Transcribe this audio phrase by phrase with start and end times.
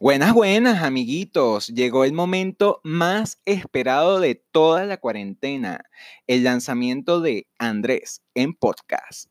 [0.00, 1.66] Buenas, buenas, amiguitos.
[1.66, 5.86] Llegó el momento más esperado de toda la cuarentena,
[6.28, 9.28] el lanzamiento de Andrés en podcast.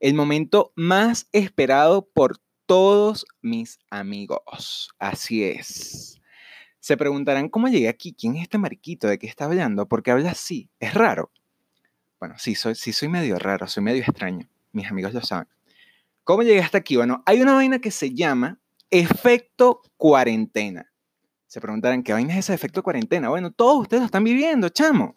[0.00, 4.90] El momento más esperado por todos mis amigos.
[4.98, 6.20] Así es.
[6.80, 10.32] Se preguntarán cómo llegué aquí, quién es este mariquito, de qué está hablando, porque habla
[10.32, 10.68] así.
[10.80, 11.30] Es raro.
[12.18, 14.48] Bueno, sí soy, sí soy medio raro, soy medio extraño.
[14.72, 15.46] Mis amigos lo saben.
[16.24, 16.96] ¿Cómo llegué hasta aquí?
[16.96, 18.58] Bueno, hay una vaina que se llama
[18.90, 20.90] Efecto cuarentena.
[21.46, 23.28] Se preguntarán, ¿qué vaina es ese efecto cuarentena?
[23.28, 25.16] Bueno, todos ustedes lo están viviendo, chamo.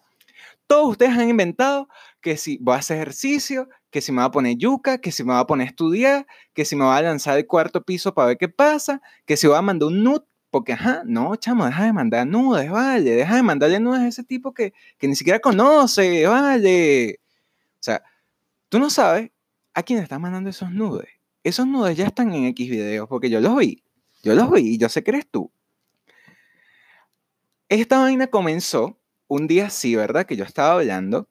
[0.67, 1.89] Todos ustedes han inventado
[2.21, 5.23] que si voy a hacer ejercicio, que si me voy a poner yuca, que si
[5.23, 8.13] me voy a poner a estudiar, que si me voy a lanzar del cuarto piso
[8.13, 11.65] para ver qué pasa, que si voy a mandar un nude, porque, ajá, no, chamo,
[11.65, 15.15] deja de mandar nudes, vale, deja de mandarle nudes a ese tipo que, que ni
[15.15, 17.19] siquiera conoce, vale.
[17.75, 18.03] O sea,
[18.69, 19.31] tú no sabes
[19.73, 23.39] a quién estás mandando esos nudes esos nudes ya están en X videos porque yo
[23.41, 23.83] los vi.
[24.23, 25.51] Yo los vi y yo sé que eres tú.
[27.69, 30.25] Esta vaina comenzó un día así, ¿verdad?
[30.25, 31.29] Que yo estaba hablando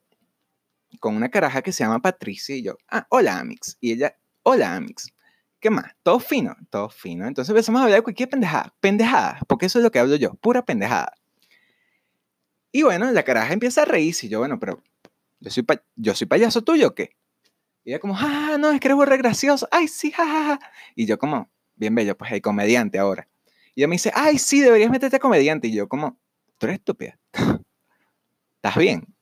[0.98, 3.76] con una caraja que se llama Patricia y yo, ah, hola Amix.
[3.80, 5.12] Y ella, hola Amix.
[5.60, 5.92] ¿Qué más?
[6.02, 7.28] Todo fino, todo fino.
[7.28, 10.34] Entonces empezamos a hablar de cualquier pendejada, pendejada, porque eso es lo que hablo yo,
[10.34, 11.12] pura pendejada.
[12.72, 14.82] Y bueno, la caraja empieza a reírse y yo, bueno, pero
[15.40, 17.16] yo soy, yo soy payaso tuyo o qué?
[17.90, 19.66] Y ella como, ah, no, es que eres re gracioso.
[19.72, 20.60] Ay, sí, jajaja.
[20.94, 23.26] Y yo como, bien bello, pues hay comediante ahora.
[23.74, 25.66] Y ella me dice, ay, sí, deberías meterte a comediante.
[25.66, 26.16] Y yo como,
[26.58, 27.18] tú eres estúpida.
[28.54, 29.12] ¿Estás bien?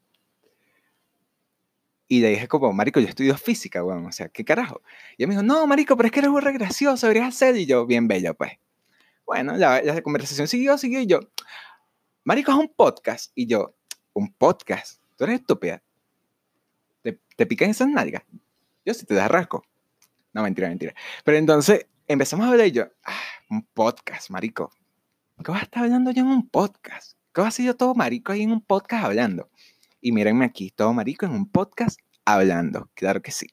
[2.09, 4.05] Y le dije como, marico, yo estudio física, weón.
[4.05, 4.83] O sea, ¿qué carajo?
[5.17, 7.57] Y ella me dijo, no, marico, pero es que eres re gracioso, deberías hacer.
[7.57, 8.53] Y yo, bien bello, pues.
[9.25, 11.01] Bueno, la, la conversación siguió, siguió.
[11.01, 11.21] Y yo,
[12.23, 13.33] marico, es un podcast.
[13.35, 13.75] Y yo,
[14.13, 15.03] un podcast.
[15.17, 15.83] Tú eres estúpida.
[17.01, 18.25] ¿Te, te pican esas nalgas?
[18.89, 19.67] Yo sí te da rasco.
[20.33, 20.95] No, mentira, mentira.
[21.23, 24.73] Pero entonces empezamos a hablar y yo, ah, un podcast, marico.
[25.45, 27.19] ¿Qué vas a estar hablando yo en un podcast?
[27.35, 29.51] ¿Qué vas a ser yo todo marico ahí en un podcast hablando?
[30.01, 32.89] Y mírenme aquí, todo marico en un podcast hablando.
[32.95, 33.49] Claro que sí.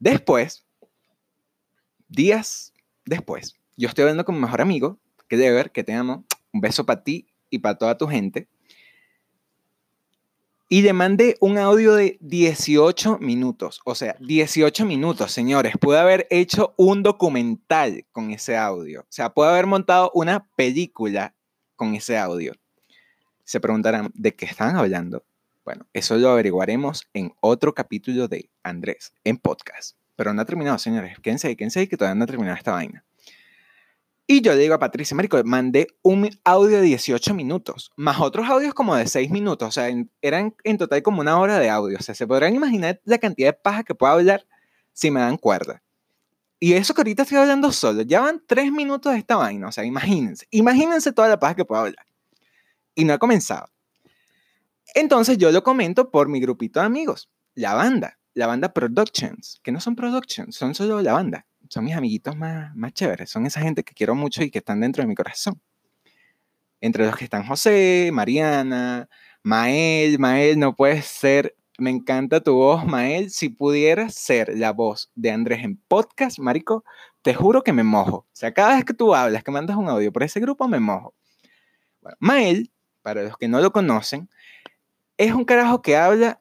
[0.00, 0.66] Después,
[2.08, 2.72] días
[3.04, 4.98] después, yo estoy hablando con mi mejor amigo,
[5.28, 6.24] que debe ver, que te amo.
[6.52, 8.48] Un beso para ti y para toda tu gente.
[10.70, 13.80] Y le mandé un audio de 18 minutos.
[13.86, 15.78] O sea, 18 minutos, señores.
[15.80, 19.00] Pude haber hecho un documental con ese audio.
[19.00, 21.34] O sea, pude haber montado una película
[21.74, 22.52] con ese audio.
[23.44, 25.24] Se preguntarán, ¿de qué están hablando?
[25.64, 29.96] Bueno, eso lo averiguaremos en otro capítulo de Andrés, en podcast.
[30.16, 31.18] Pero no ha terminado, señores.
[31.20, 33.06] Quédense ahí, quédense ahí, que todavía no ha terminado esta vaina.
[34.30, 38.46] Y yo le digo a Patricia, Marico, mandé un audio de 18 minutos, más otros
[38.46, 39.68] audios como de 6 minutos.
[39.68, 39.88] O sea,
[40.20, 41.96] eran en total como una hora de audio.
[41.98, 44.46] O sea, se podrán imaginar la cantidad de paja que puedo hablar
[44.92, 45.82] si me dan cuerda.
[46.60, 49.66] Y eso que ahorita estoy hablando solo, ya van 3 minutos de esta vaina.
[49.66, 52.04] O sea, imagínense, imagínense toda la paja que puedo hablar.
[52.94, 53.70] Y no ha comenzado.
[54.94, 59.72] Entonces yo lo comento por mi grupito de amigos, la banda, la banda Productions, que
[59.72, 63.60] no son Productions, son solo la banda son mis amiguitos más, más chéveres, son esa
[63.60, 65.60] gente que quiero mucho y que están dentro de mi corazón.
[66.80, 69.08] Entre los que están José, Mariana,
[69.42, 75.10] Mael, Mael, no puedes ser, me encanta tu voz, Mael, si pudieras ser la voz
[75.14, 76.84] de Andrés en podcast, Marico,
[77.22, 78.16] te juro que me mojo.
[78.18, 80.80] O sea, cada vez que tú hablas, que mandas un audio por ese grupo, me
[80.80, 81.14] mojo.
[82.00, 82.70] Bueno, Mael,
[83.02, 84.28] para los que no lo conocen,
[85.16, 86.40] es un carajo que habla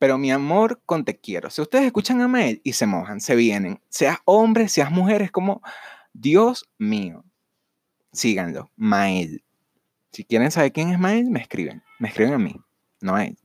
[0.00, 1.50] pero mi amor con te quiero.
[1.50, 5.30] Si ustedes escuchan a Mael y se mojan, se vienen, seas hombre, seas mujer, es
[5.30, 5.60] como,
[6.14, 7.22] Dios mío,
[8.10, 9.44] síganlo, Mael.
[10.10, 12.56] Si quieren saber quién es Mael, me escriben, me escriben a mí,
[13.02, 13.36] no a él.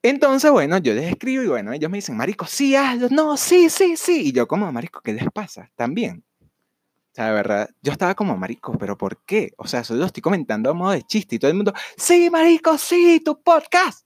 [0.00, 3.70] Entonces, bueno, yo les escribo y bueno, ellos me dicen, Marico, sí, hazlo, no, sí,
[3.70, 4.28] sí, sí.
[4.28, 5.72] Y yo como, Marico, ¿qué les pasa?
[5.74, 6.22] También.
[6.40, 9.54] O sea, de verdad, yo estaba como, Marico, ¿pero por qué?
[9.56, 12.30] O sea, eso lo estoy comentando a modo de chiste y todo el mundo, sí,
[12.30, 14.04] Marico, sí, tu podcast.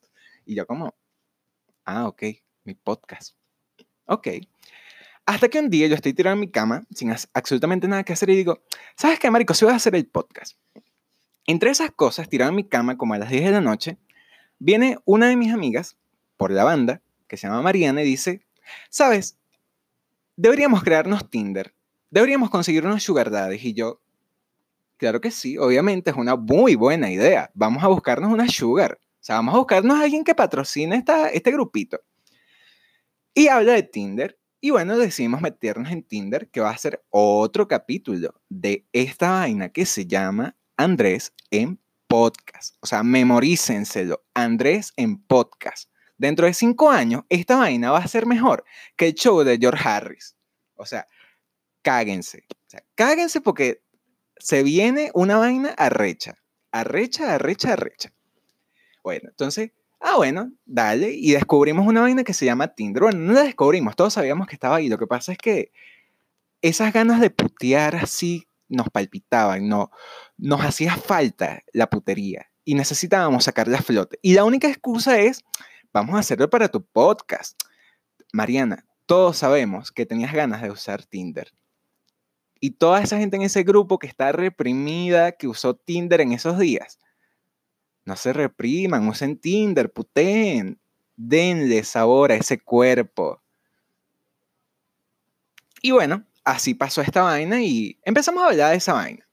[0.49, 0.97] Y yo como,
[1.85, 2.23] ah, ok,
[2.65, 3.37] mi podcast.
[4.07, 4.29] Ok.
[5.27, 8.31] Hasta que un día yo estoy tirado en mi cama sin absolutamente nada que hacer
[8.31, 8.63] y digo,
[8.97, 9.53] ¿sabes qué, marico?
[9.53, 10.59] Si voy a hacer el podcast.
[11.47, 13.99] Entre esas cosas, tirado en mi cama como a las 10 de la noche,
[14.59, 15.99] viene una de mis amigas
[16.39, 18.47] por la banda, que se llama Mariana, y dice,
[18.89, 19.39] ¿sabes?
[20.37, 21.75] Deberíamos crearnos Tinder.
[22.09, 23.67] Deberíamos conseguir unos sugar daddies.
[23.67, 24.01] Y yo,
[24.97, 27.51] claro que sí, obviamente es una muy buena idea.
[27.53, 28.99] Vamos a buscarnos una sugar.
[29.29, 32.01] Sea, vamos a buscarnos a alguien que patrocine esta, este grupito.
[33.35, 34.41] Y habla de Tinder.
[34.59, 39.69] Y bueno, decidimos meternos en Tinder, que va a ser otro capítulo de esta vaina
[39.69, 42.77] que se llama Andrés en podcast.
[42.81, 44.25] O sea, memorícenselo.
[44.33, 45.91] Andrés en podcast.
[46.17, 48.65] Dentro de cinco años, esta vaina va a ser mejor
[48.97, 50.37] que el show de George Harris.
[50.75, 51.07] O sea,
[51.83, 52.47] cáguense.
[52.95, 53.83] Cáguense porque
[54.39, 56.39] se viene una vaina arrecha.
[56.73, 58.11] Arrecha, arrecha, arrecha.
[59.09, 59.71] Bueno, entonces,
[60.01, 61.15] ah, bueno, dale.
[61.15, 63.05] Y descubrimos una vaina que se llama Tinder.
[63.05, 64.91] Bueno, no la descubrimos, todos sabíamos que estaba ahí.
[64.91, 65.73] Lo que pasa es que
[66.61, 69.91] esas ganas de putear así nos palpitaban, no,
[70.37, 74.19] nos hacía falta la putería y necesitábamos sacarla a flote.
[74.21, 75.43] Y la única excusa es,
[75.91, 77.59] vamos a hacerlo para tu podcast.
[78.31, 81.51] Mariana, todos sabemos que tenías ganas de usar Tinder.
[82.61, 86.59] Y toda esa gente en ese grupo que está reprimida, que usó Tinder en esos
[86.59, 86.99] días,
[88.09, 90.81] no se repriman, usen Tinder, puteen,
[91.15, 93.43] denle sabor a ese cuerpo.
[95.83, 99.29] Y bueno, así pasó esta vaina y empezamos a hablar de esa vaina.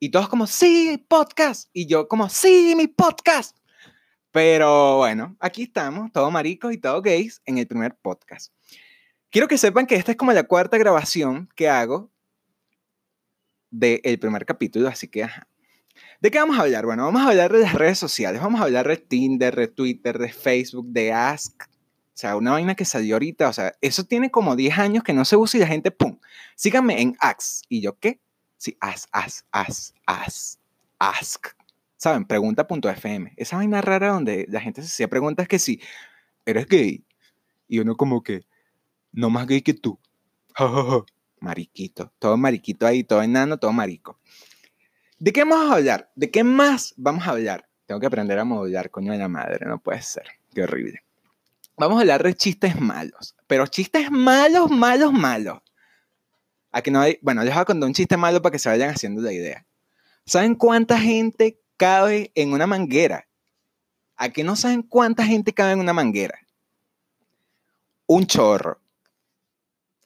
[0.00, 1.70] Y todos como, sí, podcast.
[1.72, 3.56] Y yo como, sí, mi podcast.
[4.32, 8.52] Pero bueno, aquí estamos, todos maricos y todos gays, en el primer podcast.
[9.30, 12.10] Quiero que sepan que esta es como la cuarta grabación que hago
[13.70, 15.26] del primer capítulo, así que.
[16.20, 16.86] ¿De qué vamos a hablar?
[16.86, 20.18] Bueno, vamos a hablar de las redes sociales, vamos a hablar de Tinder, de Twitter,
[20.18, 21.62] de Facebook, de Ask.
[21.62, 25.12] O sea, una vaina que salió ahorita, o sea, eso tiene como 10 años que
[25.12, 26.18] no se usa y la gente, ¡pum!
[26.54, 27.66] Síganme en Ask.
[27.68, 28.20] ¿Y yo qué?
[28.56, 30.58] Sí, Ask, Ask, Ask, Ask,
[30.98, 31.48] Ask.
[31.98, 32.24] ¿Saben?
[32.24, 33.34] Pregunta.fm.
[33.36, 35.80] Esa vaina rara donde la gente se hacía preguntas que si
[36.46, 37.04] eres gay.
[37.68, 38.46] Y uno como que,
[39.12, 39.98] no más gay que tú.
[41.40, 42.12] Mariquito.
[42.18, 44.18] Todo mariquito ahí, todo enano, todo marico.
[45.18, 46.10] ¿De qué vamos a hablar?
[46.14, 47.68] ¿De qué más vamos a hablar?
[47.86, 50.26] Tengo que aprender a modular, coño de la madre, no puede ser.
[50.54, 51.02] Qué horrible.
[51.78, 55.60] Vamos a hablar de chistes malos, pero chistes malos, malos, malos.
[56.70, 58.90] Aquí no hay, bueno, les voy a contar un chiste malo para que se vayan
[58.90, 59.66] haciendo la idea.
[60.26, 63.26] ¿Saben cuánta gente cabe en una manguera?
[64.16, 66.38] ¿A qué no saben cuánta gente cabe en una manguera?
[68.06, 68.80] Un chorro.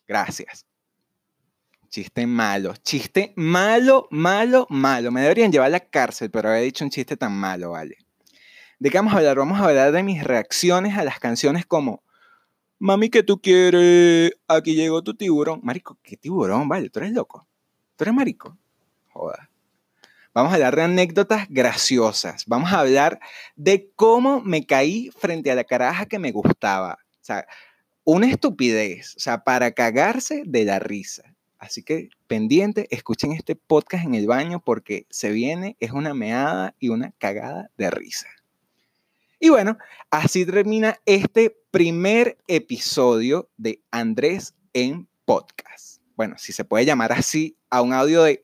[0.07, 0.67] Gracias.
[1.91, 5.11] Chiste malo, chiste malo, malo, malo.
[5.11, 7.99] Me deberían llevar a la cárcel, pero había dicho un chiste tan malo, ¿vale?
[8.79, 9.37] ¿De qué vamos a hablar?
[9.37, 12.03] Vamos a hablar de mis reacciones a las canciones como
[12.83, 14.33] Mami, ¿qué tú quieres?
[14.49, 15.61] Aquí llegó tu tiburón.
[15.63, 16.67] Marico, ¿qué tiburón?
[16.67, 17.47] Vale, tú eres loco.
[17.95, 18.57] Tú eres marico.
[19.11, 19.51] Joda.
[20.33, 22.47] Vamos a hablar de anécdotas graciosas.
[22.47, 23.21] Vamos a hablar
[23.55, 27.01] de cómo me caí frente a la caraja que me gustaba.
[27.21, 27.47] O sea,
[28.03, 29.15] una estupidez.
[29.17, 31.35] O sea, para cagarse de la risa.
[31.61, 36.75] Así que pendiente, escuchen este podcast en el baño porque se viene, es una meada
[36.81, 38.29] y una cagada de risa.
[39.39, 39.77] Y bueno,
[40.11, 46.01] así termina este primer episodio de Andrés en podcast.
[46.17, 48.43] Bueno, si se puede llamar así a un audio de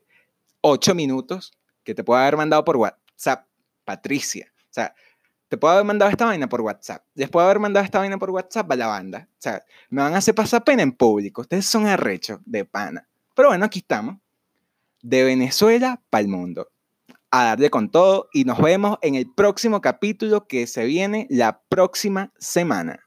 [0.61, 1.51] 8 minutos
[1.83, 3.47] que te puedo haber mandado por WhatsApp,
[3.83, 4.53] Patricia.
[4.59, 4.93] O sea,
[5.47, 7.05] te puedo haber mandado esta vaina por WhatsApp.
[7.15, 9.27] Después de haber mandado esta vaina por WhatsApp a la banda.
[9.31, 11.41] O sea, me van a hacer pasar pena en público.
[11.41, 13.07] Ustedes son arrechos de pana.
[13.35, 14.17] Pero bueno, aquí estamos.
[15.01, 16.69] De Venezuela para el mundo.
[17.31, 21.61] A darle con todo y nos vemos en el próximo capítulo que se viene la
[21.69, 23.06] próxima semana.